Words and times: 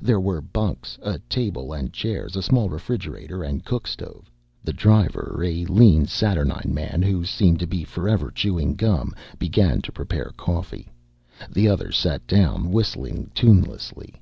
There 0.00 0.20
were 0.20 0.40
bunks, 0.40 1.00
a 1.02 1.18
table 1.18 1.72
and 1.72 1.92
chairs, 1.92 2.36
a 2.36 2.42
small 2.42 2.68
refrigerator 2.70 3.42
and 3.42 3.64
cookstove. 3.64 4.30
The 4.62 4.72
driver, 4.72 5.40
a 5.44 5.64
lean 5.64 6.06
saturnine 6.06 6.72
man 6.72 7.02
who 7.02 7.24
seemed 7.24 7.58
to 7.58 7.66
be 7.66 7.82
forever 7.82 8.30
chewing 8.30 8.76
gum, 8.76 9.12
began 9.36 9.82
to 9.82 9.90
prepare 9.90 10.30
coffee. 10.36 10.92
The 11.52 11.68
other 11.68 11.90
sat 11.90 12.24
down, 12.28 12.70
whistling 12.70 13.32
tunelessly. 13.34 14.14